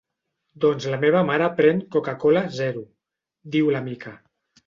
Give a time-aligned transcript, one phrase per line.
[0.63, 2.83] Doncs la meva mare pren coca-cola Zero
[3.57, 4.15] —diu la Mica.